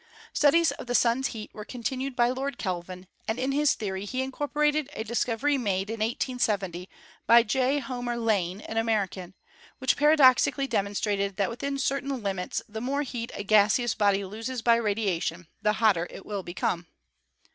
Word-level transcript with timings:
Studies 0.33 0.71
of 0.71 0.87
the 0.87 0.95
Sun's 0.95 1.27
heat 1.27 1.51
were 1.53 1.63
continued 1.63 2.15
by 2.15 2.31
Lord 2.31 2.57
Kelvin, 2.57 3.05
and 3.27 3.37
in 3.37 3.51
his 3.51 3.75
theory 3.75 4.03
he 4.05 4.23
incorporated 4.23 4.89
a 4.93 5.03
dis 5.03 5.23
covery 5.23 5.59
made 5.59 5.91
in 5.91 5.99
1870 5.99 6.89
by 7.27 7.43
J. 7.43 7.77
Homer 7.77 8.17
Lane, 8.17 8.61
an 8.61 8.77
American, 8.77 9.35
which 9.77 9.95
paradoxically 9.97 10.65
demonstrated 10.65 11.35
that 11.35 11.51
within 11.51 11.77
certain 11.77 12.23
limits 12.23 12.63
the 12.67 12.81
more 12.81 13.03
heat 13.03 13.31
a 13.35 13.43
gaseous 13.43 13.93
body 13.93 14.25
loses 14.25 14.63
by 14.63 14.75
radiation 14.77 15.45
the 15.61 15.73
hotter 15.73 16.07
it 16.09 16.25
will 16.25 16.41
become. 16.41 16.87